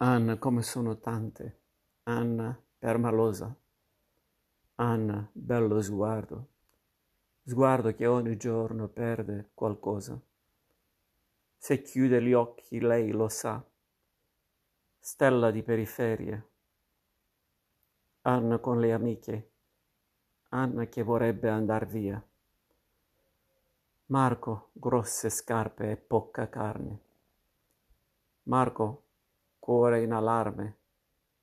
Anna 0.00 0.38
come 0.38 0.62
sono 0.62 0.96
tante, 0.98 1.58
Anna 2.04 2.56
permalosa, 2.78 3.52
Anna 4.76 5.28
bello 5.32 5.82
sguardo, 5.82 6.48
sguardo 7.42 7.92
che 7.92 8.06
ogni 8.06 8.36
giorno 8.36 8.86
perde 8.86 9.50
qualcosa. 9.54 10.16
Se 11.56 11.82
chiude 11.82 12.22
gli 12.22 12.32
occhi 12.32 12.78
lei 12.78 13.10
lo 13.10 13.28
sa, 13.28 13.60
stella 15.00 15.50
di 15.50 15.64
periferie. 15.64 16.48
Anna 18.22 18.58
con 18.58 18.78
le 18.78 18.92
amiche, 18.92 19.50
Anna 20.50 20.86
che 20.86 21.02
vorrebbe 21.02 21.48
andar 21.48 21.88
via. 21.88 22.24
Marco, 24.06 24.68
grosse 24.74 25.28
scarpe 25.28 25.90
e 25.90 25.96
poca 25.96 26.48
carne. 26.48 27.00
Marco, 28.44 29.06
cuore 29.68 30.02
in 30.02 30.12
allarme, 30.12 30.78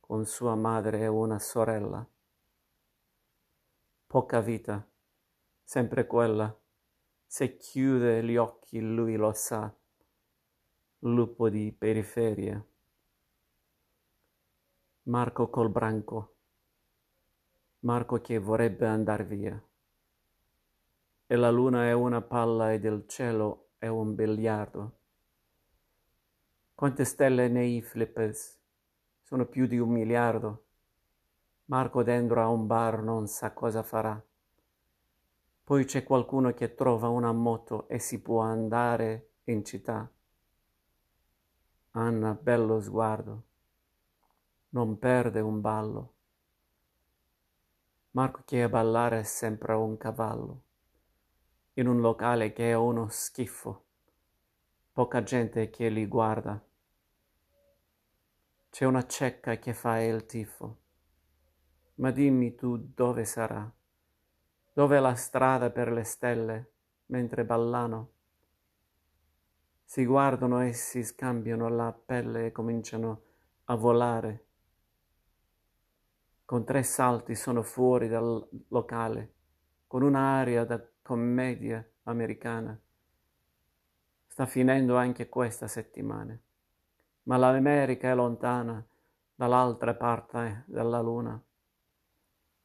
con 0.00 0.26
sua 0.26 0.56
madre 0.56 1.02
e 1.02 1.06
una 1.06 1.38
sorella. 1.38 2.04
Poca 4.08 4.40
vita, 4.40 4.84
sempre 5.62 6.04
quella, 6.04 6.52
se 7.24 7.56
chiude 7.56 8.24
gli 8.24 8.36
occhi 8.36 8.80
lui 8.80 9.14
lo 9.14 9.32
sa, 9.34 9.72
lupo 10.98 11.48
di 11.48 11.70
periferia. 11.70 12.60
Marco 15.02 15.48
col 15.48 15.70
branco, 15.70 16.34
Marco 17.82 18.20
che 18.20 18.38
vorrebbe 18.40 18.88
andar 18.88 19.24
via. 19.24 19.64
E 21.24 21.36
la 21.36 21.50
luna 21.52 21.84
è 21.84 21.92
una 21.92 22.20
palla 22.20 22.72
ed 22.72 22.82
il 22.82 23.04
cielo 23.06 23.68
è 23.78 23.86
un 23.86 24.16
biliardo. 24.16 24.96
Quante 26.78 27.04
stelle 27.04 27.48
nei 27.48 27.82
flippers? 27.82 28.56
Sono 29.24 29.46
più 29.46 29.66
di 29.66 29.80
un 29.80 29.88
miliardo. 29.88 30.66
Marco 31.64 32.04
dentro 32.04 32.40
a 32.40 32.46
un 32.46 32.68
bar 32.68 33.02
non 33.02 33.26
sa 33.26 33.52
cosa 33.52 33.82
farà. 33.82 34.24
Poi 35.64 35.84
c'è 35.84 36.04
qualcuno 36.04 36.54
che 36.54 36.76
trova 36.76 37.08
una 37.08 37.32
moto 37.32 37.88
e 37.88 37.98
si 37.98 38.22
può 38.22 38.42
andare 38.42 39.30
in 39.46 39.64
città. 39.64 40.08
Anna, 41.90 42.38
bello 42.40 42.80
sguardo. 42.80 43.42
Non 44.68 45.00
perde 45.00 45.40
un 45.40 45.60
ballo. 45.60 46.12
Marco 48.12 48.42
che 48.44 48.62
a 48.62 48.68
ballare 48.68 49.24
sembra 49.24 49.76
un 49.76 49.96
cavallo. 49.96 50.62
In 51.72 51.88
un 51.88 52.00
locale 52.00 52.52
che 52.52 52.70
è 52.70 52.74
uno 52.74 53.08
schifo. 53.08 53.82
Poca 54.92 55.24
gente 55.24 55.70
che 55.70 55.88
li 55.88 56.06
guarda. 56.06 56.66
C'è 58.70 58.84
una 58.84 59.06
cieca 59.06 59.56
che 59.58 59.74
fa 59.74 60.00
il 60.00 60.24
tifo. 60.26 60.76
Ma 61.94 62.10
dimmi 62.12 62.54
tu 62.54 62.76
dove 62.76 63.24
sarà? 63.24 63.68
Dov'è 64.72 65.00
la 65.00 65.14
strada 65.16 65.70
per 65.70 65.90
le 65.90 66.04
stelle 66.04 66.72
mentre 67.06 67.44
ballano? 67.44 68.12
Si 69.82 70.04
guardano 70.04 70.62
e 70.62 70.74
si 70.74 71.02
scambiano 71.02 71.68
la 71.68 71.92
pelle 71.92 72.46
e 72.46 72.52
cominciano 72.52 73.22
a 73.64 73.74
volare. 73.74 74.46
Con 76.44 76.64
tre 76.64 76.82
salti 76.84 77.34
sono 77.34 77.62
fuori 77.62 78.06
dal 78.06 78.48
locale, 78.68 79.34
con 79.86 80.02
un'aria 80.02 80.64
da 80.64 80.80
commedia 81.02 81.84
americana. 82.04 82.78
Sta 84.26 84.46
finendo 84.46 84.96
anche 84.96 85.28
questa 85.28 85.66
settimana 85.66 86.38
ma 87.28 87.36
l'America 87.36 88.10
è 88.10 88.14
lontana 88.14 88.82
dall'altra 89.34 89.94
parte 89.94 90.64
della 90.66 91.00
luna. 91.00 91.40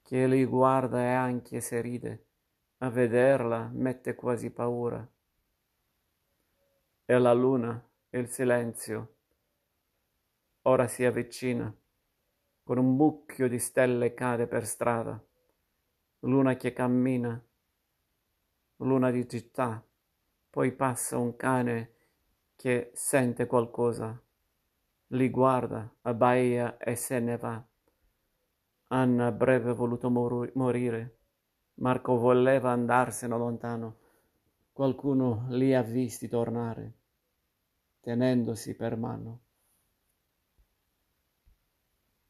Chi 0.02 0.28
li 0.28 0.46
guarda 0.46 1.02
e 1.02 1.12
anche 1.12 1.60
se 1.60 1.82
ride, 1.82 2.26
a 2.78 2.90
vederla 2.90 3.70
mette 3.74 4.16
quasi 4.16 4.52
paura. 4.52 5.06
E 7.06 7.18
la 7.20 7.34
luna, 7.34 7.90
il 8.12 8.30
silenzio, 8.30 9.16
ora 10.62 10.88
si 10.88 11.04
avvicina, 11.04 11.74
con 12.64 12.78
un 12.78 12.96
mucchio 12.96 13.50
di 13.50 13.60
stelle 13.60 14.14
cade 14.14 14.48
per 14.48 14.66
strada, 14.66 15.22
luna 16.20 16.56
che 16.56 16.72
cammina, 16.72 17.46
luna 18.78 19.12
di 19.12 19.28
città, 19.28 19.86
poi 20.50 20.72
passa 20.72 21.18
un 21.18 21.36
cane 21.36 21.96
che 22.56 22.92
sente 22.94 23.46
qualcosa 23.46 24.18
li 25.18 25.28
guarda, 25.38 25.82
abbaia 26.12 26.68
e 26.92 26.96
se 26.96 27.18
ne 27.20 27.38
va. 27.38 27.56
Anna 28.94 29.26
avrebbe 29.26 29.74
voluto 29.74 30.10
mor- 30.10 30.52
morire. 30.56 31.18
Marco 31.82 32.16
voleva 32.18 32.72
andarsene 32.72 33.38
lontano. 33.38 33.98
Qualcuno 34.72 35.48
li 35.50 35.74
ha 35.76 35.82
visti 35.82 36.30
tornare, 36.30 36.94
tenendosi 38.02 38.76
per 38.76 38.96
mano. 38.98 39.42